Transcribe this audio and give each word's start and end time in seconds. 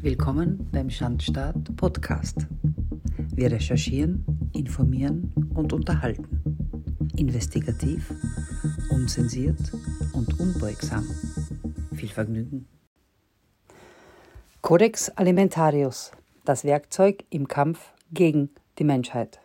Willkommen 0.00 0.68
beim 0.70 0.90
Schandstaat 0.90 1.76
Podcast. 1.76 2.46
Wir 3.34 3.50
recherchieren, 3.50 4.24
informieren 4.54 5.32
und 5.54 5.72
unterhalten. 5.72 6.40
Investigativ, 7.16 8.14
unzensiert 8.90 9.58
und 10.12 10.38
unbeugsam. 10.38 11.04
Viel 11.96 12.10
Vergnügen. 12.10 12.68
Codex 14.62 15.10
Alimentarius, 15.10 16.12
das 16.44 16.62
Werkzeug 16.62 17.24
im 17.30 17.48
Kampf 17.48 17.92
gegen 18.12 18.50
die 18.78 18.84
Menschheit. 18.84 19.40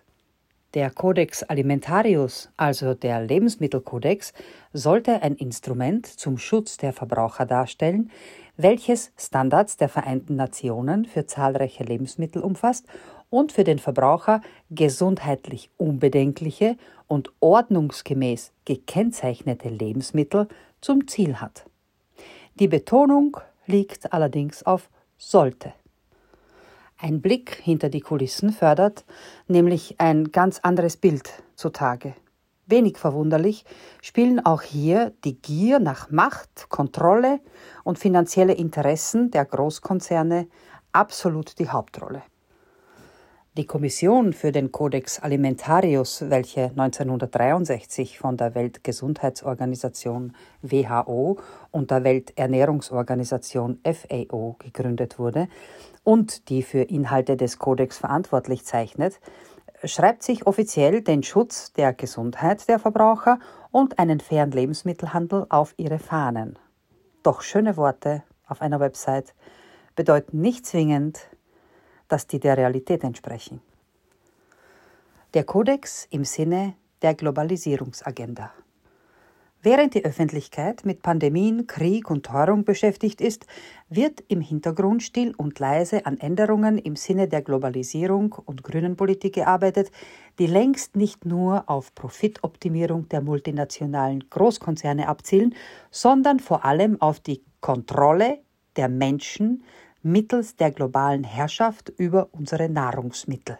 Der 0.73 0.89
Codex 0.89 1.43
Alimentarius, 1.43 2.49
also 2.57 2.95
der 2.95 3.21
Lebensmittelkodex, 3.21 4.33
sollte 4.73 5.21
ein 5.21 5.35
Instrument 5.35 6.07
zum 6.07 6.39
Schutz 6.39 6.77
der 6.77 6.93
Verbraucher 6.93 7.45
darstellen, 7.45 8.09
welches 8.57 9.11
Standards 9.15 9.77
der 9.77 9.87
Vereinten 9.87 10.35
Nationen 10.35 11.05
für 11.05 11.27
zahlreiche 11.27 11.83
Lebensmittel 11.83 12.41
umfasst 12.41 12.87
und 13.29 13.51
für 13.51 13.63
den 13.63 13.77
Verbraucher 13.77 14.41
gesundheitlich 14.71 15.69
unbedenkliche 15.77 16.75
und 17.05 17.31
ordnungsgemäß 17.39 18.51
gekennzeichnete 18.65 19.69
Lebensmittel 19.69 20.47
zum 20.81 21.07
Ziel 21.07 21.35
hat. 21.35 21.65
Die 22.55 22.67
Betonung 22.67 23.37
liegt 23.67 24.11
allerdings 24.11 24.63
auf 24.63 24.89
sollte. 25.17 25.73
Ein 27.03 27.19
Blick 27.19 27.59
hinter 27.61 27.89
die 27.89 27.99
Kulissen 27.99 28.53
fördert 28.53 29.03
nämlich 29.49 29.99
ein 29.99 30.31
ganz 30.31 30.59
anderes 30.59 30.95
Bild 30.95 31.43
zutage. 31.53 32.15
Wenig 32.65 32.97
verwunderlich 32.97 33.65
spielen 34.01 34.39
auch 34.45 34.61
hier 34.61 35.11
die 35.25 35.35
Gier 35.35 35.79
nach 35.79 36.11
Macht, 36.11 36.69
Kontrolle 36.69 37.41
und 37.83 37.99
finanzielle 37.99 38.53
Interessen 38.53 39.31
der 39.31 39.43
Großkonzerne 39.43 40.47
absolut 40.93 41.59
die 41.59 41.67
Hauptrolle. 41.67 42.23
Die 43.55 43.67
Kommission 43.67 44.33
für 44.33 44.51
den 44.51 44.71
Codex 44.71 45.19
Alimentarius, 45.19 46.27
welche 46.27 46.71
1963 46.71 48.17
von 48.17 48.35
der 48.35 48.55
Weltgesundheitsorganisation 48.55 50.33
WHO 50.63 51.37
und 51.69 51.91
der 51.91 52.03
Welternährungsorganisation 52.03 53.79
FAO 53.83 54.55
gegründet 54.57 55.19
wurde, 55.19 55.49
und 56.03 56.49
die 56.49 56.63
für 56.63 56.81
Inhalte 56.81 57.37
des 57.37 57.59
Kodex 57.59 57.99
verantwortlich 57.99 58.65
zeichnet, 58.65 59.19
schreibt 59.83 60.23
sich 60.23 60.47
offiziell 60.47 61.01
den 61.03 61.21
Schutz 61.21 61.73
der 61.73 61.93
Gesundheit 61.93 62.67
der 62.67 62.79
Verbraucher 62.79 63.37
und 63.69 63.99
einen 63.99 64.19
fairen 64.19 64.49
Lebensmittelhandel 64.49 65.45
auf 65.49 65.75
ihre 65.77 65.99
Fahnen. 65.99 66.57
Doch 67.21 67.43
schöne 67.43 67.77
Worte 67.77 68.23
auf 68.47 68.63
einer 68.63 68.79
Website 68.79 69.35
bedeuten 69.95 70.41
nicht 70.41 70.65
zwingend, 70.65 71.27
dass 72.13 72.27
die 72.27 72.39
der 72.39 72.57
Realität 72.57 73.03
entsprechen. 73.03 73.59
Der 75.33 75.45
Kodex 75.45 76.07
im 76.11 76.25
Sinne 76.25 76.75
der 77.01 77.15
Globalisierungsagenda. 77.15 78.51
Während 79.63 79.95
die 79.95 80.05
Öffentlichkeit 80.05 80.85
mit 80.85 81.01
Pandemien, 81.01 81.65
Krieg 81.65 82.11
und 82.11 82.23
Teuerung 82.27 82.65
beschäftigt 82.65 83.19
ist, 83.19 83.47
wird 83.89 84.23
im 84.27 84.41
Hintergrund 84.41 85.01
still 85.01 85.33
und 85.37 85.57
leise 85.57 86.05
an 86.05 86.19
Änderungen 86.19 86.77
im 86.77 86.95
Sinne 86.95 87.27
der 87.27 87.41
Globalisierung 87.41 88.33
und 88.45 88.63
grünen 88.63 88.95
Politik 88.95 89.33
gearbeitet, 89.33 89.89
die 90.37 90.45
längst 90.45 90.95
nicht 90.95 91.25
nur 91.25 91.67
auf 91.67 91.95
Profitoptimierung 91.95 93.09
der 93.09 93.21
multinationalen 93.21 94.29
Großkonzerne 94.29 95.07
abzielen, 95.07 95.55
sondern 95.89 96.39
vor 96.39 96.63
allem 96.63 97.01
auf 97.01 97.19
die 97.19 97.41
Kontrolle 97.59 98.37
der 98.75 98.87
Menschen 98.87 99.63
mittels 100.03 100.55
der 100.55 100.71
globalen 100.71 101.23
Herrschaft 101.23 101.89
über 101.97 102.29
unsere 102.31 102.69
Nahrungsmittel. 102.69 103.57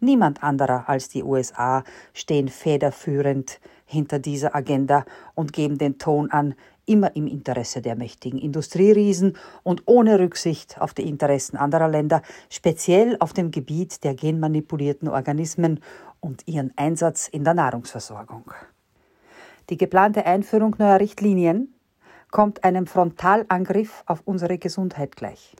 Niemand 0.00 0.42
anderer 0.42 0.88
als 0.88 1.10
die 1.10 1.22
USA 1.22 1.84
stehen 2.14 2.48
federführend 2.48 3.60
hinter 3.84 4.18
dieser 4.18 4.54
Agenda 4.54 5.04
und 5.34 5.52
geben 5.52 5.76
den 5.76 5.98
Ton 5.98 6.30
an, 6.30 6.54
immer 6.86 7.14
im 7.14 7.26
Interesse 7.26 7.82
der 7.82 7.96
mächtigen 7.96 8.38
Industrieriesen 8.38 9.36
und 9.62 9.82
ohne 9.86 10.18
Rücksicht 10.18 10.80
auf 10.80 10.94
die 10.94 11.06
Interessen 11.06 11.56
anderer 11.56 11.88
Länder, 11.88 12.22
speziell 12.48 13.16
auf 13.20 13.32
dem 13.32 13.50
Gebiet 13.50 14.02
der 14.02 14.14
genmanipulierten 14.14 15.08
Organismen 15.08 15.80
und 16.20 16.48
ihren 16.48 16.72
Einsatz 16.76 17.28
in 17.28 17.44
der 17.44 17.54
Nahrungsversorgung. 17.54 18.52
Die 19.68 19.76
geplante 19.76 20.24
Einführung 20.26 20.74
neuer 20.78 20.98
Richtlinien 20.98 21.74
kommt 22.30 22.64
einem 22.64 22.86
Frontalangriff 22.86 24.02
auf 24.06 24.22
unsere 24.24 24.58
Gesundheit 24.58 25.16
gleich. 25.16 25.56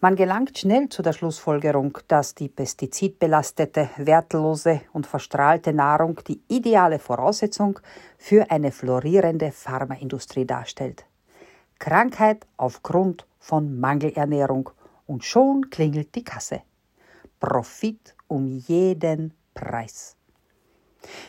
Man 0.00 0.14
gelangt 0.14 0.58
schnell 0.58 0.90
zu 0.90 1.00
der 1.02 1.14
Schlussfolgerung, 1.14 1.98
dass 2.06 2.34
die 2.34 2.48
pestizidbelastete, 2.48 3.88
wertlose 3.96 4.82
und 4.92 5.06
verstrahlte 5.06 5.72
Nahrung 5.72 6.20
die 6.28 6.42
ideale 6.48 6.98
Voraussetzung 6.98 7.80
für 8.18 8.50
eine 8.50 8.72
florierende 8.72 9.52
Pharmaindustrie 9.52 10.44
darstellt. 10.44 11.06
Krankheit 11.78 12.46
aufgrund 12.58 13.26
von 13.38 13.80
Mangelernährung 13.80 14.70
und 15.06 15.24
schon 15.24 15.70
klingelt 15.70 16.14
die 16.14 16.24
Kasse. 16.24 16.62
Profit 17.40 18.14
um 18.28 18.46
jeden 18.46 19.32
Preis. 19.54 20.16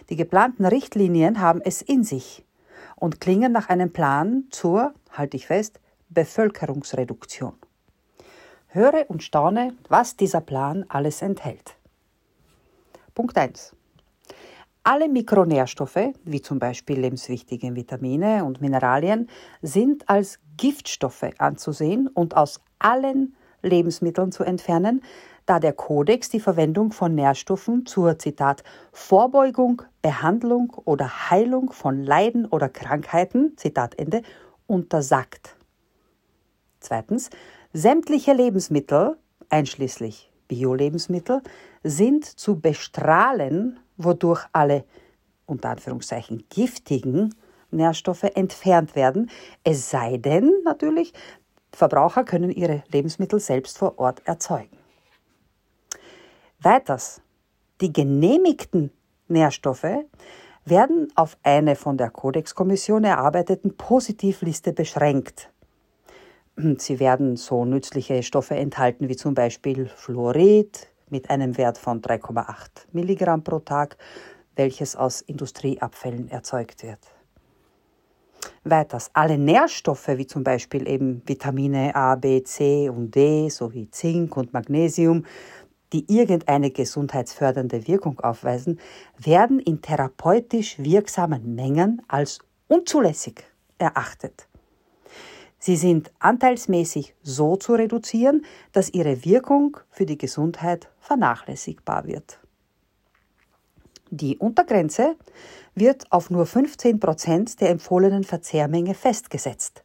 Die 0.09 0.15
geplanten 0.15 0.65
Richtlinien 0.65 1.39
haben 1.39 1.61
es 1.63 1.81
in 1.81 2.03
sich 2.03 2.43
und 2.97 3.21
klingen 3.21 3.51
nach 3.51 3.69
einem 3.69 3.93
Plan 3.93 4.45
zur, 4.49 4.93
halte 5.11 5.37
ich 5.37 5.47
fest, 5.47 5.79
Bevölkerungsreduktion. 6.09 7.53
Höre 8.67 9.05
und 9.09 9.23
staune, 9.23 9.73
was 9.87 10.17
dieser 10.17 10.41
Plan 10.41 10.85
alles 10.89 11.21
enthält. 11.21 11.77
Punkt 13.15 13.37
1. 13.37 13.75
Alle 14.83 15.09
Mikronährstoffe, 15.09 16.13
wie 16.23 16.41
zum 16.41 16.59
Beispiel 16.59 16.99
lebenswichtige 16.99 17.75
Vitamine 17.75 18.45
und 18.45 18.61
Mineralien, 18.61 19.29
sind 19.61 20.07
als 20.07 20.39
Giftstoffe 20.55 21.29
anzusehen 21.39 22.07
und 22.07 22.37
aus 22.37 22.61
allen 22.79 23.35
Lebensmitteln 23.61 24.31
zu 24.31 24.43
entfernen, 24.43 25.01
da 25.47 25.59
der 25.59 25.73
Kodex 25.73 26.29
die 26.29 26.39
Verwendung 26.39 26.91
von 26.91 27.15
Nährstoffen 27.15 27.87
zur 27.87 28.19
Zitat 28.19 28.63
Vorbeugung, 28.91 29.81
Behandlung 30.03 30.71
oder 30.85 31.31
Heilung 31.31 31.71
von 31.71 32.03
Leiden 32.03 32.45
oder 32.45 32.69
Krankheiten 32.69 33.57
Zitat 33.57 33.97
Ende 33.97 34.21
untersagt. 34.67 35.55
Zweitens, 36.79 37.31
Sämtliche 37.73 38.33
Lebensmittel, 38.33 39.17
einschließlich 39.49 40.31
Bio-Lebensmittel, 40.47 41.41
sind 41.83 42.25
zu 42.25 42.59
bestrahlen, 42.59 43.79
wodurch 43.97 44.45
alle 44.53 44.85
unter 45.45 45.69
Anführungszeichen 45.69 46.45
giftigen 46.49 47.35
Nährstoffe 47.69 48.23
entfernt 48.23 48.95
werden, 48.95 49.29
es 49.63 49.89
sei 49.89 50.17
denn 50.17 50.51
natürlich, 50.63 51.13
Verbraucher 51.73 52.23
können 52.23 52.49
ihre 52.49 52.83
Lebensmittel 52.91 53.39
selbst 53.39 53.77
vor 53.77 53.99
Ort 53.99 54.21
erzeugen. 54.25 54.76
Weiters, 56.61 57.21
die 57.81 57.93
genehmigten 57.93 58.91
Nährstoffe 59.27 60.05
werden 60.65 61.07
auf 61.15 61.37
eine 61.43 61.75
von 61.75 61.97
der 61.97 62.09
Kodexkommission 62.09 63.03
erarbeiteten 63.03 63.77
Positivliste 63.77 64.73
beschränkt. 64.73 65.51
Sie 66.77 66.99
werden 66.99 67.35
so 67.35 67.63
nützliche 67.63 68.23
Stoffe 68.23 68.55
enthalten 68.55 69.07
wie 69.07 69.15
zum 69.15 69.35
Beispiel 69.35 69.87
Fluorid 69.87 70.87
mit 71.09 71.29
einem 71.29 71.57
Wert 71.57 71.77
von 71.77 72.01
3,8 72.01 72.87
Milligramm 72.91 73.43
pro 73.43 73.59
Tag, 73.59 73.95
welches 74.55 74.95
aus 74.95 75.21
Industrieabfällen 75.21 76.29
erzeugt 76.29 76.81
wird. 76.81 76.99
Weiters, 78.63 79.11
alle 79.13 79.37
Nährstoffe 79.37 80.07
wie 80.07 80.25
zum 80.25 80.43
Beispiel 80.43 80.87
eben 80.89 81.21
Vitamine 81.25 81.95
A, 81.95 82.15
B, 82.15 82.43
C 82.43 82.89
und 82.89 83.13
D 83.13 83.49
sowie 83.49 83.89
Zink 83.91 84.35
und 84.35 84.53
Magnesium, 84.53 85.23
die 85.93 86.05
irgendeine 86.07 86.71
gesundheitsfördernde 86.71 87.87
Wirkung 87.87 88.19
aufweisen, 88.19 88.79
werden 89.17 89.59
in 89.59 89.81
therapeutisch 89.81 90.77
wirksamen 90.79 91.55
Mengen 91.55 92.01
als 92.07 92.39
unzulässig 92.67 93.43
erachtet. 93.77 94.47
Sie 95.59 95.75
sind 95.75 96.11
anteilsmäßig 96.19 97.15
so 97.23 97.55
zu 97.55 97.73
reduzieren, 97.73 98.45
dass 98.73 98.93
ihre 98.93 99.25
Wirkung 99.25 99.77
für 99.89 100.05
die 100.05 100.17
Gesundheit 100.17 100.89
vernachlässigbar 100.99 102.05
wird. 102.05 102.39
Die 104.09 104.37
Untergrenze 104.37 105.15
wird 105.75 106.11
auf 106.11 106.29
nur 106.29 106.45
15 106.45 106.99
Prozent 106.99 107.59
der 107.59 107.69
empfohlenen 107.69 108.23
Verzehrmenge 108.23 108.93
festgesetzt. 108.93 109.83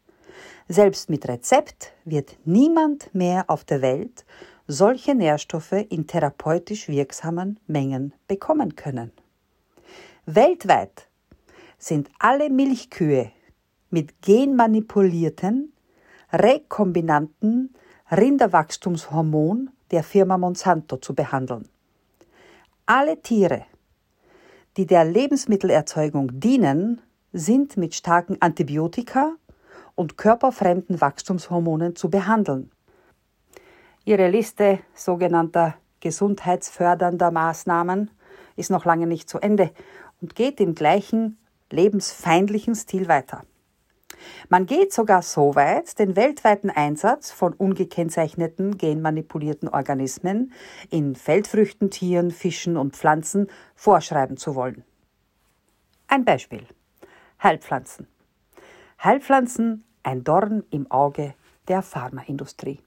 Selbst 0.69 1.10
mit 1.10 1.26
Rezept 1.26 1.93
wird 2.05 2.37
niemand 2.44 3.12
mehr 3.14 3.44
auf 3.48 3.64
der 3.64 3.82
Welt 3.82 4.25
solche 4.72 5.14
Nährstoffe 5.14 5.84
in 5.90 6.06
therapeutisch 6.06 6.88
wirksamen 6.88 7.60
Mengen 7.66 8.14
bekommen 8.26 8.74
können. 8.74 9.12
Weltweit 10.24 11.08
sind 11.78 12.08
alle 12.19 12.48
Milchkühe 12.48 13.30
mit 13.90 14.22
genmanipulierten, 14.22 15.72
rekombinanten, 16.32 17.74
Rinderwachstumshormon 18.10 19.70
der 19.90 20.02
Firma 20.02 20.38
Monsanto 20.38 20.96
zu 20.96 21.14
behandeln. 21.14 21.69
Alle 22.86 23.20
Tiere, 23.20 23.66
die 24.76 24.86
der 24.86 25.04
Lebensmittelerzeugung 25.04 26.40
dienen, 26.40 27.02
sind 27.32 27.76
mit 27.76 27.94
starken 27.94 28.40
Antibiotika 28.40 29.34
und 29.94 30.16
körperfremden 30.16 31.00
Wachstumshormonen 31.00 31.94
zu 31.94 32.08
behandeln. 32.10 32.70
Ihre 34.04 34.28
Liste 34.28 34.81
sogenannter 34.94 35.76
gesundheitsfördernder 36.00 37.31
Maßnahmen 37.31 38.10
ist 38.56 38.70
noch 38.70 38.84
lange 38.84 39.06
nicht 39.06 39.28
zu 39.28 39.38
Ende 39.38 39.70
und 40.20 40.34
geht 40.34 40.60
im 40.60 40.75
gleichen 40.75 41.38
lebensfeindlichen 41.70 42.75
Stil 42.75 43.06
weiter. 43.06 43.44
Man 44.49 44.66
geht 44.66 44.93
sogar 44.93 45.22
so 45.22 45.54
weit, 45.54 45.99
den 45.99 46.16
weltweiten 46.16 46.70
Einsatz 46.70 47.31
von 47.31 47.52
ungekennzeichneten 47.54 48.76
genmanipulierten 48.76 49.69
Organismen 49.69 50.52
in 50.90 51.14
Feldfrüchten, 51.14 51.90
Tieren, 51.90 52.31
Fischen 52.31 52.76
und 52.76 52.96
Pflanzen 52.96 53.48
vorschreiben 53.75 54.37
zu 54.37 54.55
wollen. 54.55 54.84
Ein 56.08 56.25
Beispiel. 56.25 56.66
Heilpflanzen. 57.43 58.06
Heilpflanzen 59.02 59.84
ein 60.02 60.25
Dorn 60.25 60.64
im 60.70 60.90
Auge 60.90 61.34
der 61.69 61.82
Pharmaindustrie. 61.82 62.81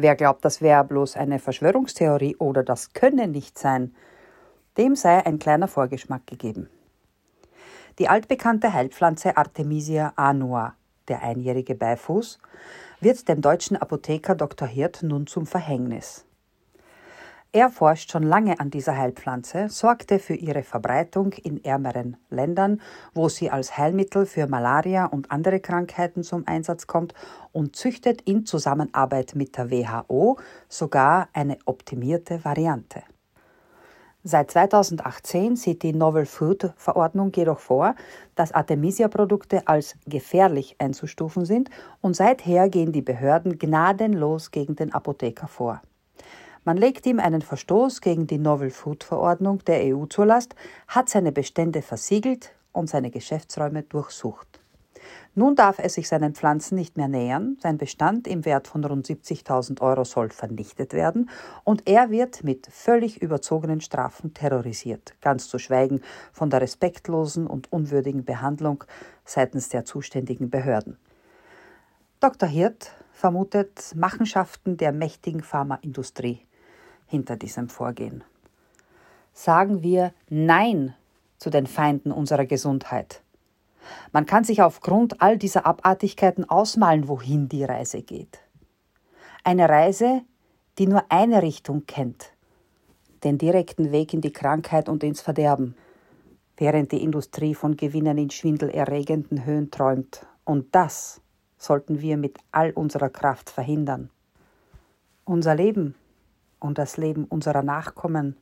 Wer 0.00 0.14
glaubt, 0.14 0.44
das 0.44 0.62
wäre 0.62 0.84
bloß 0.84 1.16
eine 1.16 1.40
Verschwörungstheorie 1.40 2.36
oder 2.36 2.62
das 2.62 2.92
könne 2.92 3.26
nicht 3.26 3.58
sein, 3.58 3.96
dem 4.76 4.94
sei 4.94 5.26
ein 5.26 5.40
kleiner 5.40 5.66
Vorgeschmack 5.66 6.24
gegeben. 6.24 6.70
Die 7.98 8.08
altbekannte 8.08 8.72
Heilpflanze 8.72 9.36
Artemisia 9.36 10.12
annua, 10.14 10.76
der 11.08 11.22
einjährige 11.22 11.74
Beifuß, 11.74 12.38
wird 13.00 13.28
dem 13.28 13.40
deutschen 13.40 13.76
Apotheker 13.76 14.36
Dr. 14.36 14.68
Hirt 14.68 15.02
nun 15.02 15.26
zum 15.26 15.46
Verhängnis. 15.46 16.24
Er 17.50 17.70
forscht 17.70 18.12
schon 18.12 18.24
lange 18.24 18.60
an 18.60 18.68
dieser 18.68 18.94
Heilpflanze, 18.94 19.70
sorgte 19.70 20.18
für 20.18 20.34
ihre 20.34 20.62
Verbreitung 20.62 21.32
in 21.32 21.64
ärmeren 21.64 22.18
Ländern, 22.28 22.82
wo 23.14 23.30
sie 23.30 23.50
als 23.50 23.78
Heilmittel 23.78 24.26
für 24.26 24.46
Malaria 24.46 25.06
und 25.06 25.30
andere 25.30 25.58
Krankheiten 25.58 26.22
zum 26.22 26.46
Einsatz 26.46 26.86
kommt 26.86 27.14
und 27.52 27.74
züchtet 27.74 28.20
in 28.20 28.44
Zusammenarbeit 28.44 29.34
mit 29.34 29.56
der 29.56 29.70
WHO 29.70 30.38
sogar 30.68 31.30
eine 31.32 31.56
optimierte 31.64 32.44
Variante. 32.44 33.02
Seit 34.24 34.50
2018 34.50 35.56
sieht 35.56 35.82
die 35.82 35.94
Novel 35.94 36.26
Food 36.26 36.74
Verordnung 36.76 37.32
jedoch 37.34 37.60
vor, 37.60 37.94
dass 38.34 38.52
Artemisia-Produkte 38.52 39.66
als 39.66 39.96
gefährlich 40.06 40.76
einzustufen 40.78 41.46
sind 41.46 41.70
und 42.02 42.14
seither 42.14 42.68
gehen 42.68 42.92
die 42.92 43.00
Behörden 43.00 43.58
gnadenlos 43.58 44.50
gegen 44.50 44.76
den 44.76 44.92
Apotheker 44.92 45.48
vor. 45.48 45.80
Man 46.68 46.76
legt 46.76 47.06
ihm 47.06 47.18
einen 47.18 47.40
Verstoß 47.40 48.02
gegen 48.02 48.26
die 48.26 48.36
Novel 48.36 48.68
Food 48.68 49.02
Verordnung 49.02 49.64
der 49.64 49.86
EU 49.86 50.04
zur 50.04 50.26
Last, 50.26 50.54
hat 50.86 51.08
seine 51.08 51.32
Bestände 51.32 51.80
versiegelt 51.80 52.52
und 52.72 52.90
seine 52.90 53.10
Geschäftsräume 53.10 53.84
durchsucht. 53.84 54.60
Nun 55.34 55.56
darf 55.56 55.78
er 55.78 55.88
sich 55.88 56.08
seinen 56.08 56.34
Pflanzen 56.34 56.74
nicht 56.74 56.98
mehr 56.98 57.08
nähern, 57.08 57.56
sein 57.62 57.78
Bestand 57.78 58.28
im 58.28 58.44
Wert 58.44 58.68
von 58.68 58.84
rund 58.84 59.06
70.000 59.08 59.80
Euro 59.80 60.04
soll 60.04 60.28
vernichtet 60.28 60.92
werden 60.92 61.30
und 61.64 61.88
er 61.88 62.10
wird 62.10 62.44
mit 62.44 62.66
völlig 62.70 63.22
überzogenen 63.22 63.80
Strafen 63.80 64.34
terrorisiert, 64.34 65.14
ganz 65.22 65.48
zu 65.48 65.58
schweigen 65.58 66.02
von 66.34 66.50
der 66.50 66.60
respektlosen 66.60 67.46
und 67.46 67.72
unwürdigen 67.72 68.26
Behandlung 68.26 68.84
seitens 69.24 69.70
der 69.70 69.86
zuständigen 69.86 70.50
Behörden. 70.50 70.98
Dr. 72.20 72.46
Hirt 72.46 72.92
vermutet 73.10 73.94
Machenschaften 73.96 74.76
der 74.76 74.92
mächtigen 74.92 75.42
Pharmaindustrie 75.42 76.42
hinter 77.08 77.36
diesem 77.36 77.68
Vorgehen. 77.68 78.22
Sagen 79.32 79.82
wir 79.82 80.12
Nein 80.28 80.94
zu 81.38 81.50
den 81.50 81.66
Feinden 81.66 82.12
unserer 82.12 82.46
Gesundheit 82.46 83.22
man 84.12 84.26
kann 84.26 84.44
sich 84.44 84.62
aufgrund 84.62 85.20
all 85.20 85.38
dieser 85.38 85.66
Abartigkeiten 85.66 86.48
ausmalen, 86.48 87.08
wohin 87.08 87.48
die 87.48 87.64
Reise 87.64 88.02
geht. 88.02 88.40
Eine 89.44 89.68
Reise, 89.68 90.22
die 90.78 90.86
nur 90.86 91.04
eine 91.08 91.42
Richtung 91.42 91.86
kennt, 91.86 92.32
den 93.24 93.38
direkten 93.38 93.92
Weg 93.92 94.12
in 94.14 94.20
die 94.20 94.32
Krankheit 94.32 94.88
und 94.88 95.02
ins 95.02 95.20
Verderben, 95.20 95.74
während 96.56 96.92
die 96.92 97.02
Industrie 97.02 97.54
von 97.54 97.76
Gewinnen 97.76 98.18
in 98.18 98.30
schwindelerregenden 98.30 99.44
Höhen 99.44 99.70
träumt. 99.70 100.26
Und 100.44 100.74
das 100.74 101.20
sollten 101.56 102.00
wir 102.00 102.16
mit 102.16 102.38
all 102.52 102.70
unserer 102.72 103.10
Kraft 103.10 103.50
verhindern. 103.50 104.10
Unser 105.24 105.54
Leben 105.54 105.94
und 106.60 106.78
das 106.78 106.96
Leben 106.96 107.24
unserer 107.24 107.62
Nachkommen 107.62 108.36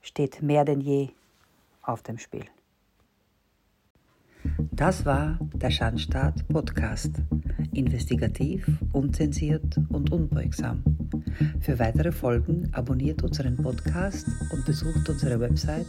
steht 0.00 0.42
mehr 0.42 0.64
denn 0.64 0.80
je 0.80 1.10
auf 1.82 2.02
dem 2.02 2.18
Spiel. 2.18 2.44
Das 4.72 5.04
war 5.04 5.38
der 5.54 5.70
Schandstaat 5.70 6.48
Podcast. 6.48 7.12
Investigativ, 7.72 8.66
unzensiert 8.92 9.78
und 9.90 10.10
unbeugsam. 10.10 10.82
Für 11.60 11.78
weitere 11.78 12.10
Folgen 12.12 12.70
abonniert 12.72 13.22
unseren 13.22 13.56
Podcast 13.56 14.26
und 14.50 14.64
besucht 14.64 15.06
unsere 15.08 15.38
Website 15.40 15.86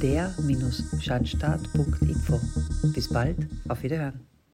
der-schandstaat.info. 0.00 2.40
Bis 2.94 3.08
bald, 3.08 3.48
auf 3.68 3.82
Wiederhören. 3.82 4.31